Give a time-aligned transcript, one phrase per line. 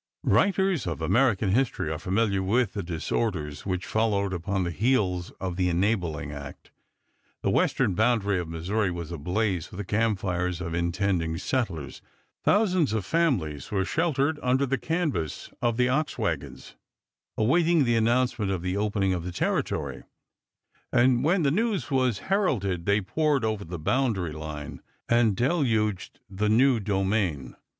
[0.23, 5.57] Writers of American history are familiar with the disorders which followed upon the heels of
[5.57, 6.71] the Enabling Act.
[7.43, 12.01] The western boundary of Missouri was ablaze with the camp fires of intending settlers.
[12.43, 16.73] Thousands of families were sheltered under the canvas of the ox wagons,
[17.37, 20.01] awaiting the announcement of the opening of the Territory;
[20.91, 26.49] and when the news was heralded they poured over the boundary line and deluged the
[26.49, 27.55] new domain.